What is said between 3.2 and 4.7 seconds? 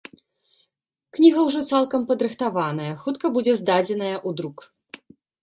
будзе здадзеная ў друк.